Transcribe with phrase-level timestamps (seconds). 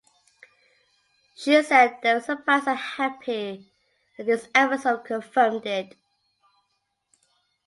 [1.35, 3.71] She said they were surprised and happy
[4.17, 5.95] that this episode confirmed it.